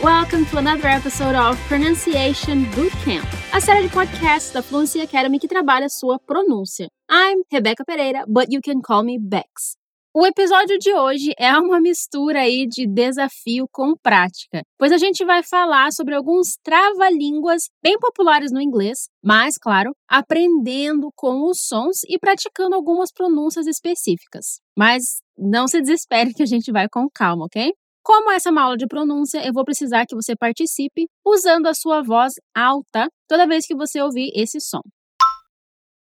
[0.00, 5.46] Welcome to another episode of Pronunciation Bootcamp, a série de podcasts da Fluency Academy que
[5.46, 6.88] trabalha sua pronúncia.
[7.10, 9.76] I'm Rebecca Pereira, but you can call me Bex.
[10.14, 15.24] O episódio de hoje é uma mistura aí de desafio com prática, pois a gente
[15.24, 22.02] vai falar sobre alguns trava-línguas bem populares no inglês, mas, claro, aprendendo com os sons
[22.08, 24.60] e praticando algumas pronúncias específicas.
[24.76, 27.72] Mas não se desespere que a gente vai com calma, ok?
[28.04, 31.74] Como essa é uma aula de pronúncia, eu vou precisar que você participe usando a
[31.74, 34.80] sua voz alta toda vez que você ouvir esse som.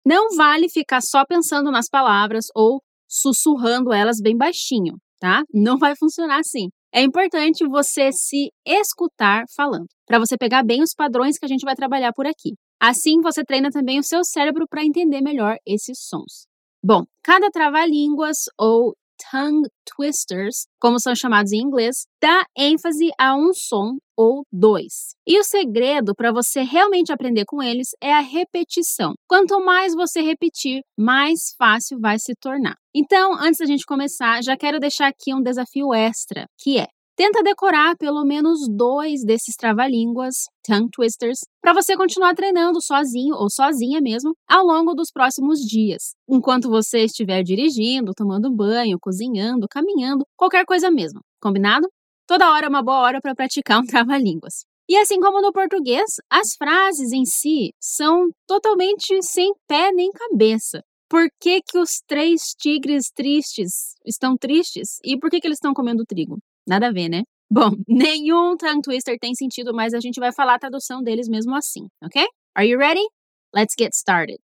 [0.04, 5.42] Não vale ficar só pensando nas palavras ou sussurrando elas bem baixinho, tá?
[5.52, 6.68] Não vai funcionar assim.
[6.92, 11.65] É importante você se escutar falando, para você pegar bem os padrões que a gente
[11.65, 12.54] vai trabalhar por aqui.
[12.80, 16.46] Assim, você treina também o seu cérebro para entender melhor esses sons.
[16.84, 18.95] Bom, cada trava-línguas ou
[19.30, 25.14] tongue twisters, como são chamados em inglês, dá ênfase a um som ou dois.
[25.26, 29.14] E o segredo para você realmente aprender com eles é a repetição.
[29.28, 32.76] Quanto mais você repetir, mais fácil vai se tornar.
[32.95, 36.86] Então, antes da gente começar, já quero deixar aqui um desafio extra, que é
[37.16, 43.48] Tenta decorar pelo menos dois desses trava-línguas, tongue twisters, para você continuar treinando sozinho ou
[43.48, 50.26] sozinha mesmo ao longo dos próximos dias, enquanto você estiver dirigindo, tomando banho, cozinhando, caminhando,
[50.36, 51.20] qualquer coisa mesmo.
[51.40, 51.88] Combinado?
[52.26, 54.66] Toda hora é uma boa hora para praticar um trava-línguas.
[54.86, 60.82] E assim como no português, as frases em si são totalmente sem pé nem cabeça.
[61.08, 65.72] Por que, que os três tigres tristes estão tristes e por que, que eles estão
[65.72, 66.36] comendo trigo?
[66.66, 67.22] Nada a ver, né?
[67.50, 71.54] Bom, nenhum tongue twister tem sentido, mas a gente vai falar a tradução deles mesmo
[71.54, 72.26] assim, ok?
[72.54, 73.06] Are you ready?
[73.54, 74.41] Let's get started.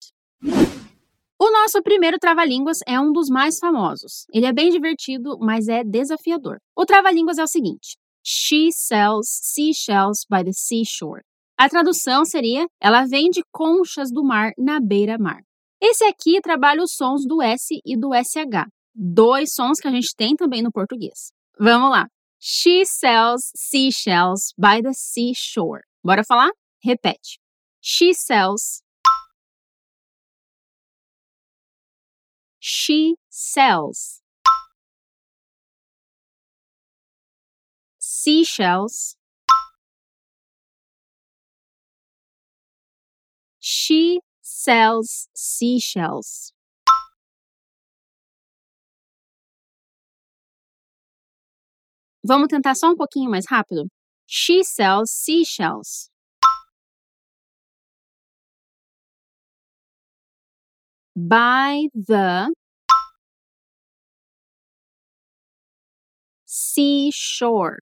[1.39, 4.27] O nosso primeiro trava-línguas é um dos mais famosos.
[4.33, 6.59] Ele é bem divertido, mas é desafiador.
[6.77, 11.23] O trava-línguas é o seguinte: She sells seashells by the seashore.
[11.59, 15.43] A tradução seria: ela vende conchas do mar na beira-mar.
[15.81, 20.15] Esse aqui trabalha os sons do S e do SH, dois sons que a gente
[20.17, 21.33] tem também no português.
[21.59, 22.07] Vamos lá.
[22.39, 25.83] She sells seashells by the seashore.
[26.03, 26.51] Bora falar?
[26.85, 27.39] Repete.
[27.81, 28.83] She sells.
[32.59, 34.23] She sells.
[37.99, 39.17] Seashells.
[43.61, 46.53] She sells seashells.
[52.25, 53.89] Vamos tentar só um pouquinho mais rápido?
[54.27, 56.09] She sells seashells.
[61.17, 62.53] By the
[66.47, 67.81] seashore.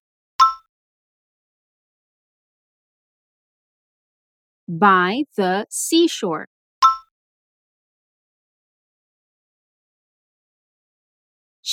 [4.67, 6.47] By the seashore.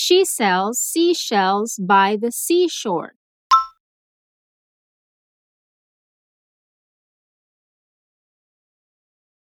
[0.08, 3.12] She sells seashells by the seashore.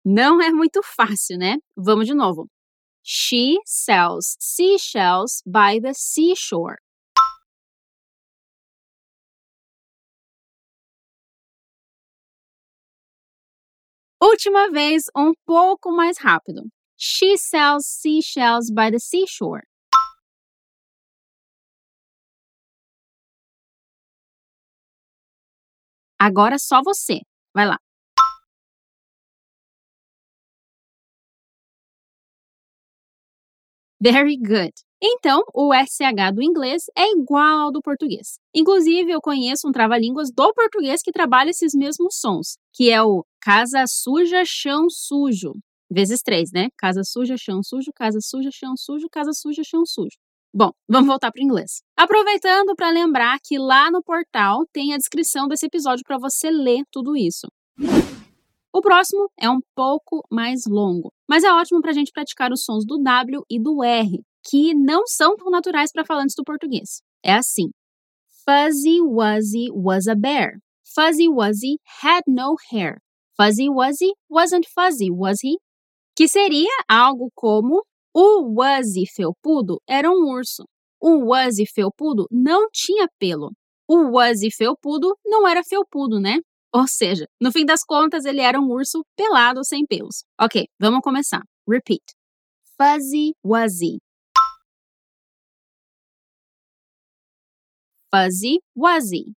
[0.05, 1.57] Não é muito fácil, né?
[1.75, 2.47] Vamos de novo.
[3.01, 6.77] She sells seashells by the seashore.
[14.21, 16.69] Última vez, um pouco mais rápido.
[16.95, 19.63] She sells seashells by the seashore.
[26.27, 27.19] Agora só você.
[27.53, 27.77] Vai lá.
[34.01, 34.71] Very good.
[35.01, 38.39] Então, o SH do inglês é igual ao do português.
[38.55, 43.25] Inclusive, eu conheço um trava-línguas do português que trabalha esses mesmos sons, que é o
[43.41, 45.51] casa suja, chão sujo.
[45.91, 46.69] Vezes três, né?
[46.77, 50.15] Casa suja, chão sujo, casa suja, chão sujo, casa suja, chão sujo.
[50.55, 51.81] Bom, vamos voltar para o inglês.
[51.97, 56.83] Aproveitando para lembrar que lá no portal tem a descrição desse episódio para você ler
[56.91, 57.47] tudo isso.
[58.71, 62.63] O próximo é um pouco mais longo, mas é ótimo para a gente praticar os
[62.63, 67.01] sons do W e do R, que não são tão naturais para falantes do português.
[67.23, 67.71] É assim:
[68.45, 70.59] Fuzzy Wuzzy was a bear.
[70.83, 72.99] Fuzzy Wuzzy had no hair.
[73.35, 75.57] Fuzzy Wuzzy wasn't fuzzy, was he?
[76.15, 77.83] Que seria algo como
[78.15, 80.65] o Wuzzy felpudo era um urso.
[81.01, 83.51] O Wuzzy felpudo não tinha pelo.
[83.87, 86.37] O Wuzzy felpudo não era felpudo, né?
[86.71, 90.23] Ou seja, no fim das contas, ele era um urso pelado sem pelos.
[90.39, 91.41] Ok, vamos começar.
[91.67, 92.03] Repeat.
[92.77, 93.99] Fuzzy Wuzzy.
[98.11, 99.33] Fuzzy Wuzzy.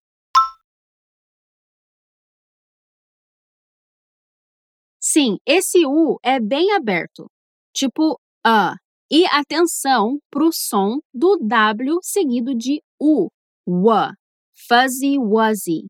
[5.01, 7.31] Sim, esse U é bem aberto.
[7.73, 8.77] Tipo a.
[9.11, 13.29] E atenção para o som do W seguido de U.
[13.67, 14.15] W.
[14.69, 15.87] Fuzzy wuzzy.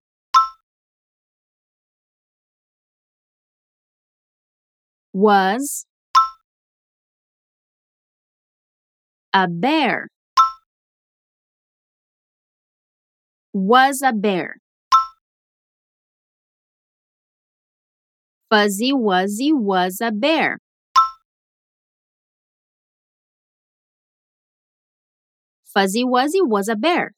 [5.13, 5.87] Was
[9.33, 10.09] a bear.
[13.53, 14.57] Was a bear.
[18.49, 20.59] Fuzzy Wuzzy was a bear.
[25.77, 27.13] Fuzzy Wuzzy was a bear.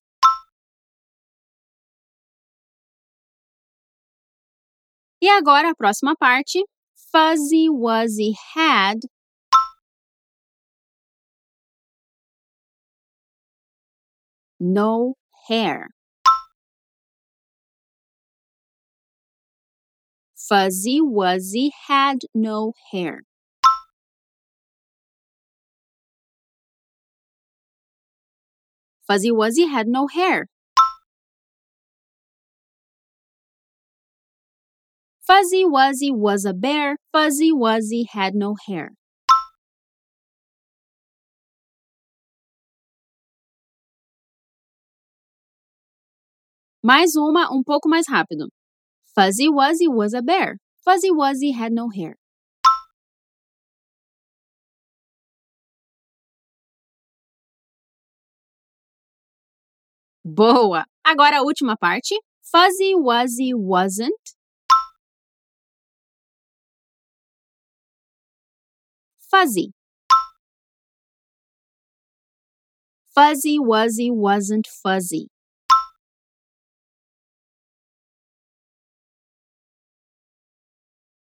[5.22, 6.64] E agora a próxima parte.
[7.12, 8.98] Fuzzy Wuzzy had
[14.58, 15.14] no
[15.48, 15.90] hair.
[20.34, 23.27] Fuzzy Wuzzy had no hair.
[29.08, 30.48] Fuzzy Wuzzy had no hair.
[35.26, 36.96] Fuzzy Wuzzy was a bear.
[37.10, 38.90] Fuzzy Wuzzy had no hair.
[46.82, 48.50] Mais uma, um pouco mais rápido.
[49.14, 50.58] Fuzzy Wuzzy was a bear.
[50.84, 52.14] Fuzzy Wuzzy had no hair.
[60.30, 60.84] Boa!
[61.02, 62.14] Agora a última parte.
[62.42, 64.12] Fuzzy Wuzzy wasn't.
[69.30, 69.72] Fuzzy.
[73.14, 75.28] Fuzzy Wuzzy wasn't fuzzy.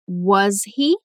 [0.06, 0.98] Was he?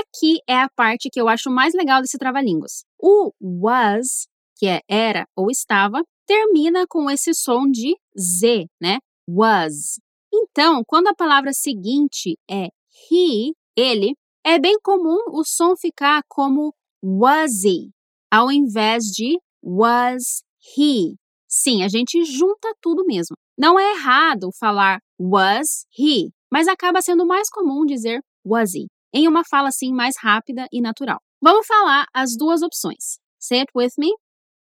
[0.00, 2.84] Aqui é a parte que eu acho mais legal desse trava-línguas.
[3.00, 4.26] O was,
[4.56, 8.98] que é era ou estava, termina com esse som de Z, né?
[9.28, 10.00] Was.
[10.32, 12.66] Então, quando a palavra seguinte é
[13.08, 17.90] he, ele, é bem comum o som ficar como was he,
[18.32, 20.42] ao invés de was
[20.76, 21.14] he.
[21.48, 23.36] Sim, a gente junta tudo mesmo.
[23.56, 29.28] Não é errado falar was he, mas acaba sendo mais comum dizer was he, em
[29.28, 31.20] uma fala assim mais rápida e natural.
[31.40, 33.20] Vamos falar as duas opções.
[33.38, 34.12] Say it with me.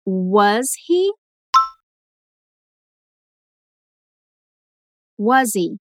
[0.06, 1.12] Was he?
[5.18, 5.76] Was he?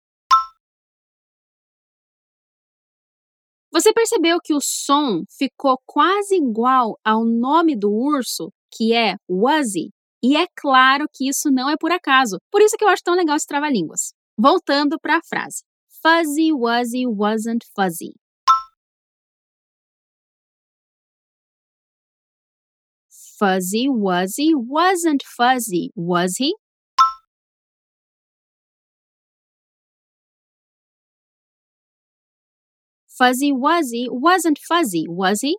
[3.70, 9.90] Você percebeu que o som ficou quase igual ao nome do urso, que é Wuzzy?
[10.22, 12.38] E é claro que isso não é por acaso.
[12.50, 14.14] Por isso que eu acho tão legal esse trava-línguas.
[14.38, 15.64] Voltando para a frase.
[16.00, 18.14] Fuzzy Wuzzy wasn't fuzzy.
[23.44, 26.55] Fuzzy Wuzzy wasn't fuzzy, was he?
[33.06, 35.59] Fuzzy Wuzzy wasn't fuzzy, was he?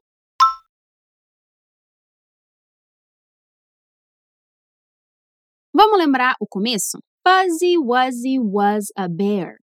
[5.71, 6.98] Vamos lembrar o começo?
[7.24, 9.60] Fuzzy Wuzzy was a bear.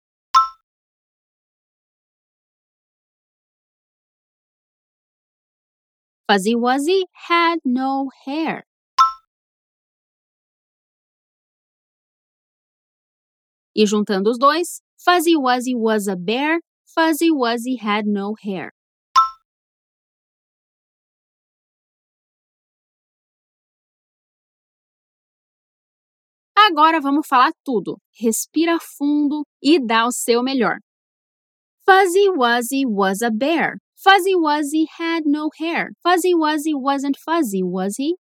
[6.30, 8.64] Fuzzy Wuzzy had no hair.
[13.76, 18.70] E juntando os dois, Fuzzy Wuzzy was a bear, Fuzzy Wuzzy had no hair.
[26.56, 27.98] Agora vamos falar tudo.
[28.14, 30.78] Respira fundo e dá o seu melhor.
[31.84, 33.80] Fuzzy Wuzzy was a bear.
[34.02, 35.92] Fuzzy Wuzzy had no hair.
[36.02, 38.16] Fuzzy Wuzzy wasn't fuzzy, was he?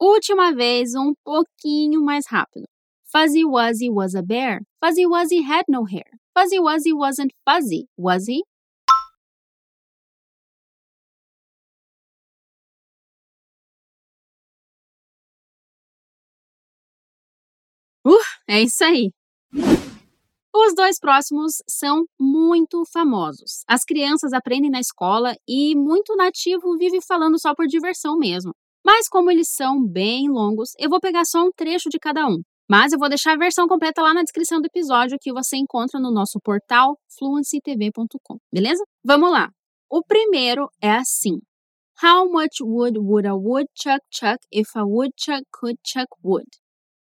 [0.00, 2.66] Última vez, um pouquinho mais rápido.
[3.04, 4.62] Fuzzy Wuzzy was a bear.
[4.80, 6.18] Fuzzy Wuzzy had no hair.
[6.34, 8.42] Fuzzy Wuzzy wasn't fuzzy, was he?
[18.48, 19.10] É isso aí!
[20.54, 23.62] Os dois próximos são muito famosos.
[23.66, 28.52] As crianças aprendem na escola e muito nativo vive falando só por diversão mesmo.
[28.84, 32.42] Mas como eles são bem longos, eu vou pegar só um trecho de cada um.
[32.70, 35.98] Mas eu vou deixar a versão completa lá na descrição do episódio que você encontra
[35.98, 38.82] no nosso portal fluencytv.com, beleza?
[39.04, 39.48] Vamos lá!
[39.92, 41.38] o primeiro é assim.
[42.02, 46.48] How much wood would a woodchuck chuck if a woodchuck could chuck wood?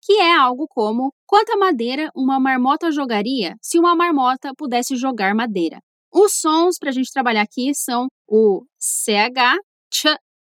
[0.06, 5.80] Que é algo como quanta madeira uma marmota jogaria se uma marmota pudesse jogar madeira.
[6.12, 9.58] Os sons para a gente trabalhar aqui são o CH,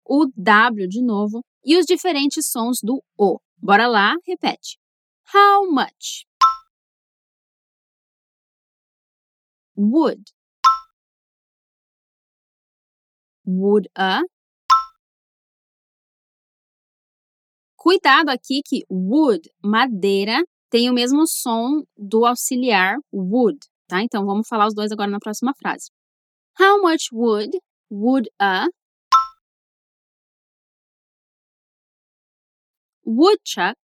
[0.06, 3.40] o W de novo e os diferentes sons do O.
[3.60, 4.78] Bora lá, repete.
[5.34, 6.24] How much?
[9.76, 10.22] Would.
[13.44, 14.22] Would a.
[17.88, 24.02] Cuidado aqui que wood, madeira, tem o mesmo som do auxiliar would, tá?
[24.02, 25.90] Então vamos falar os dois agora na próxima frase.
[26.60, 27.58] How much wood
[27.90, 28.66] would a
[33.06, 33.78] woodchuck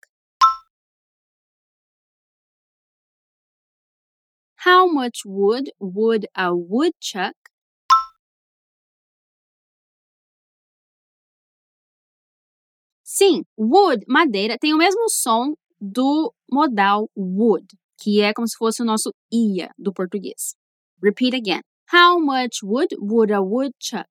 [4.67, 7.44] How much wood would a woodchuck
[13.07, 17.67] Sim, wood, madeira, tem o mesmo som do modal would,
[17.99, 20.55] que é como se fosse o nosso ia do português.
[21.03, 21.61] Repeat again.
[21.93, 24.09] How much wood would a woodchuck?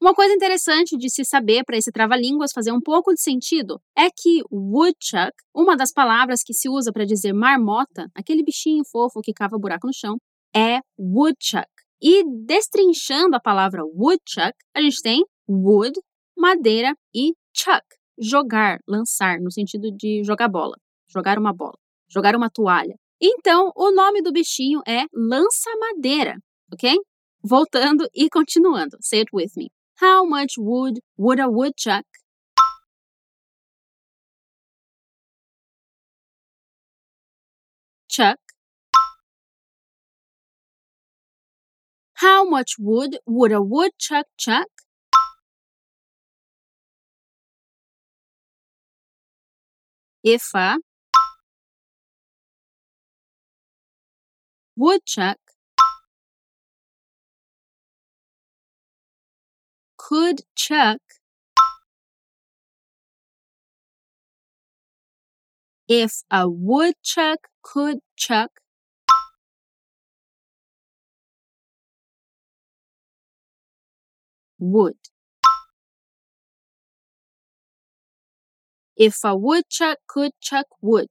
[0.00, 4.10] Uma coisa interessante de se saber para esse trava-línguas fazer um pouco de sentido é
[4.10, 9.32] que woodchuck, uma das palavras que se usa para dizer marmota, aquele bichinho fofo que
[9.32, 10.18] cava buraco no chão,
[10.54, 11.77] é woodchuck.
[12.00, 15.98] E destrinchando a palavra woodchuck, a gente tem wood,
[16.36, 17.84] madeira e chuck,
[18.16, 20.76] jogar, lançar, no sentido de jogar bola,
[21.08, 21.76] jogar uma bola,
[22.08, 22.94] jogar uma toalha.
[23.20, 26.36] Então, o nome do bichinho é lança-madeira,
[26.72, 26.96] ok?
[27.42, 28.96] Voltando e continuando.
[29.00, 29.68] Say it with me.
[30.00, 32.04] How much wood would a woodchuck?
[38.08, 38.47] Chuck
[42.18, 44.66] How much wood would a woodchuck chuck?
[50.24, 50.78] If a
[54.76, 55.38] woodchuck
[59.96, 60.98] could chuck
[65.86, 68.60] if a woodchuck could chuck
[74.58, 74.96] wood.
[78.98, 81.08] If a woodchuck could chuck wood.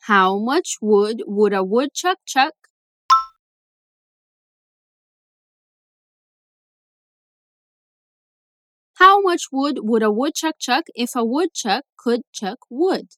[0.00, 2.54] How much wood would a woodchuck chuck?
[8.94, 13.08] How much wood would a woodchuck chuck if a woodchuck could chuck wood?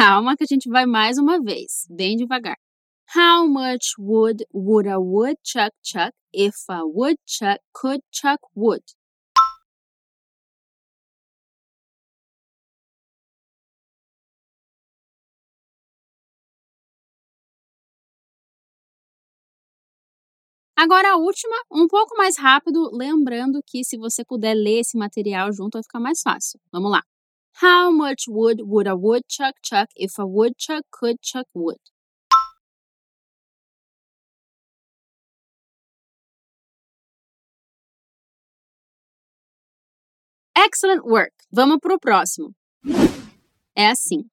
[0.00, 2.56] Calma que a gente vai mais uma vez, bem devagar.
[3.14, 8.82] How much wood would a woodchuck chuck if a woodchuck could chuck wood?
[20.76, 25.52] Agora a última, um pouco mais rápido, lembrando que se você puder ler esse material
[25.52, 26.58] junto vai ficar mais fácil.
[26.72, 27.02] Vamos lá.
[27.60, 31.76] How much wood would a woodchuck chuck if a woodchuck could chuck wood?
[40.56, 41.32] Excellent work!
[41.52, 42.54] Vamos para o próximo.
[43.76, 44.30] É assim.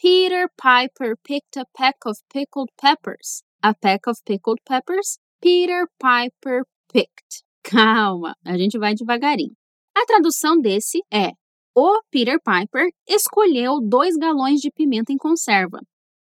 [0.00, 3.42] Peter Piper picked a peck of pickled peppers.
[3.62, 5.18] A peck of pickled peppers?
[5.42, 7.44] Peter Piper picked.
[7.62, 9.54] Calma, a gente vai devagarinho.
[9.94, 11.32] A tradução desse é
[11.74, 15.80] o Peter Piper escolheu dois galões de pimenta em conserva.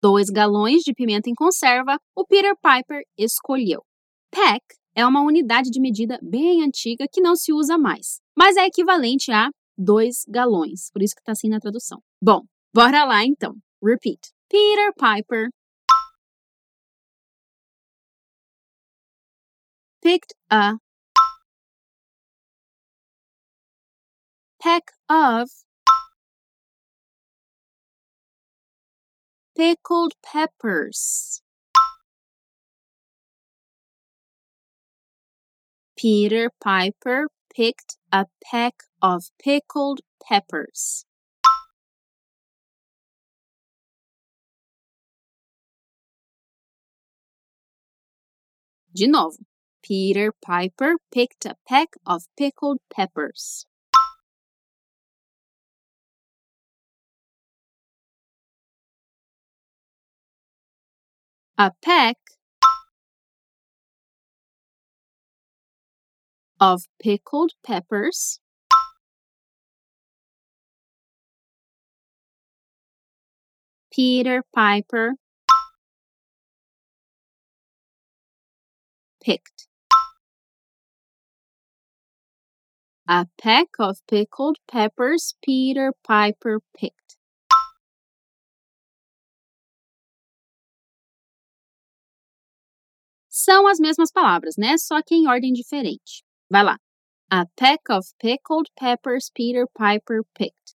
[0.03, 3.83] Dois galões de pimenta em conserva, o Peter Piper escolheu.
[4.31, 4.63] Peck
[4.95, 9.33] é uma unidade de medida bem antiga que não se usa mais, mas é equivalente
[9.33, 12.01] a dois galões, por isso que está assim na tradução.
[12.23, 13.55] Bom, bora lá então.
[13.83, 14.21] Repeat.
[14.49, 15.49] Peter Piper
[20.01, 20.77] picked a
[24.65, 25.51] peck of
[29.55, 31.43] pickled peppers.
[35.99, 41.05] Peter Piper picked a peck of pickled peppers.
[48.95, 49.37] De novo.
[49.83, 53.67] Peter Piper picked a peck of pickled peppers.
[61.57, 62.17] A peck
[66.61, 68.41] of pickled peppers
[73.93, 75.13] Peter Piper
[79.23, 79.69] picked.
[83.09, 87.04] A peck of pickled peppers Peter Piper picked.
[93.45, 94.79] São as mesmas palavras, né?
[94.79, 96.25] Só que em ordem diferente.
[96.51, 96.79] Vai lá.
[97.31, 100.75] A peck of pickled peppers Peter Piper picked.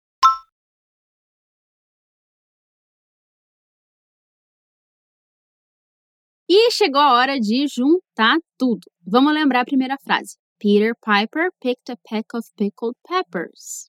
[6.48, 8.80] E chegou a hora de juntar tudo.
[9.06, 10.36] Vamos lembrar a primeira frase.
[10.58, 13.88] Peter Piper picked a peck of pickled peppers.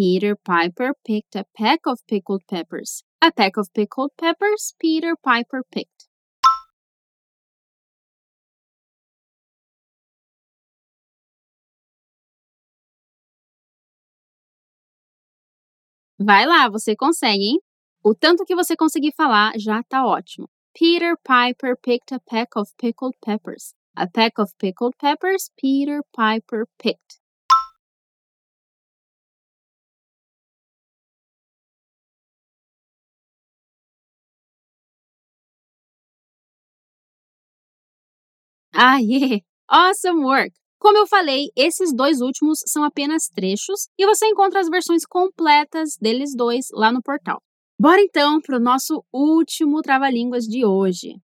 [0.00, 3.04] Peter Piper picked a peck of pickled peppers.
[3.20, 6.08] A peck of pickled peppers Peter Piper picked.
[16.18, 17.58] Vai lá, você consegue, hein?
[18.02, 20.48] O tanto que você conseguir falar já tá ótimo.
[20.72, 23.74] Peter Piper picked a peck of pickled peppers.
[23.94, 27.19] A peck of pickled peppers Peter Piper picked.
[38.72, 39.40] Ah, yeah!
[39.68, 40.52] Awesome work!
[40.78, 45.96] Como eu falei, esses dois últimos são apenas trechos e você encontra as versões completas
[46.00, 47.42] deles dois lá no portal.
[47.78, 51.16] Bora então para o nosso último trava-línguas de hoje.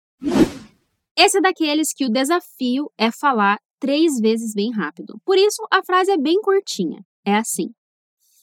[1.17, 5.19] Esse é daqueles que o desafio é falar três vezes bem rápido.
[5.23, 7.05] Por isso, a frase é bem curtinha.
[7.25, 7.69] É assim: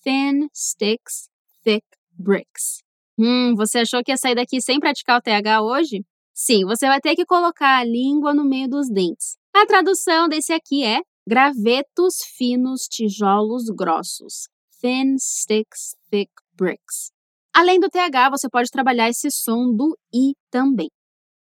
[0.03, 1.29] Thin sticks,
[1.63, 2.83] thick bricks.
[3.19, 6.05] Hum, você achou que ia sair daqui sem praticar o TH hoje?
[6.35, 9.37] Sim, você vai ter que colocar a língua no meio dos dentes.
[9.55, 14.49] A tradução desse aqui é gravetos finos, tijolos grossos.
[14.81, 17.13] Thin sticks, thick bricks.
[17.55, 20.91] Além do TH, você pode trabalhar esse som do I também.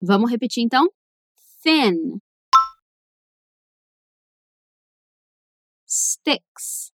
[0.01, 0.87] Vamos repetir então?
[1.61, 2.19] Thin.
[5.87, 6.91] Sticks.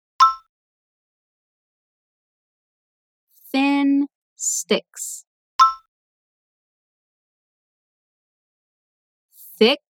[3.52, 5.26] Thin sticks.
[9.58, 9.82] Thick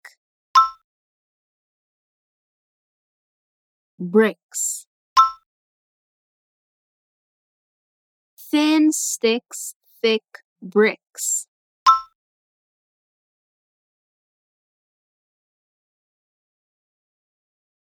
[4.02, 4.88] bricks.
[8.50, 10.26] Thin sticks, thick
[10.60, 11.48] bricks.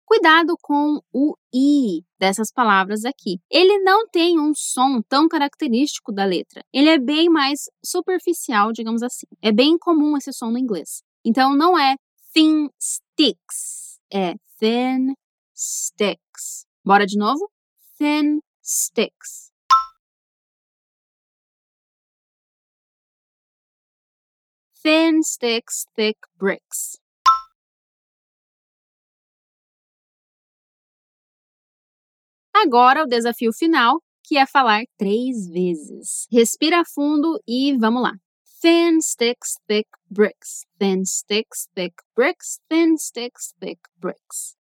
[0.05, 3.39] Cuidado com o i dessas palavras aqui.
[3.49, 6.65] Ele não tem um som tão característico da letra.
[6.73, 9.27] Ele é bem mais superficial, digamos assim.
[9.41, 11.01] É bem comum esse som no inglês.
[11.23, 11.95] Então não é
[12.33, 15.13] thin sticks, é thin
[15.59, 16.65] sticks.
[16.85, 17.51] Bora de novo?
[17.97, 19.51] Thin sticks.
[24.81, 26.97] Thin sticks, thick bricks.
[32.55, 36.25] Agora o desafio final, que é falar três vezes.
[36.31, 38.13] Respira fundo e vamos lá.
[38.61, 40.65] Thin sticks, thick bricks.
[40.79, 42.59] Thin sticks, thick bricks.
[42.69, 44.58] Thin sticks, thick bricks.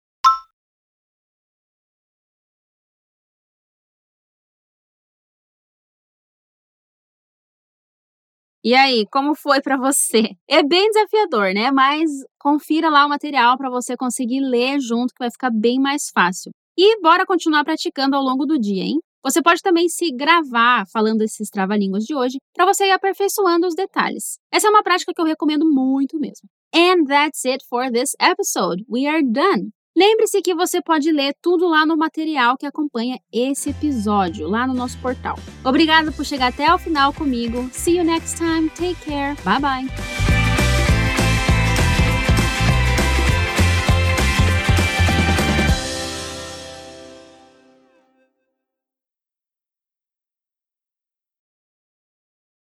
[8.67, 10.32] E aí, como foi para você?
[10.45, 11.71] É bem desafiador, né?
[11.71, 16.10] Mas confira lá o material para você conseguir ler junto, que vai ficar bem mais
[16.13, 16.51] fácil.
[16.77, 18.99] E bora continuar praticando ao longo do dia, hein?
[19.23, 23.73] Você pode também se gravar falando esses trava-línguas de hoje para você ir aperfeiçoando os
[23.73, 24.38] detalhes.
[24.51, 26.49] Essa é uma prática que eu recomendo muito mesmo.
[26.75, 28.84] And that's it for this episode.
[28.89, 29.71] We are done.
[29.98, 34.76] Lembre-se que você pode ler tudo lá no material que acompanha esse episódio, lá no
[34.76, 35.40] nosso portal.
[35.66, 37.68] Obrigada por chegar até o final comigo.
[37.72, 38.70] See you next time.
[38.70, 39.36] Take care.
[39.44, 40.27] Bye bye.